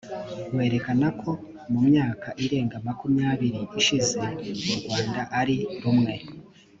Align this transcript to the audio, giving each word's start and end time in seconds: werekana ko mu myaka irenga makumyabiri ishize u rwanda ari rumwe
werekana 0.57 1.07
ko 1.21 1.31
mu 1.71 1.79
myaka 1.87 2.27
irenga 2.43 2.75
makumyabiri 2.85 3.61
ishize 3.79 4.21
u 4.69 4.73
rwanda 4.79 5.21
ari 5.39 5.57
rumwe 5.83 6.13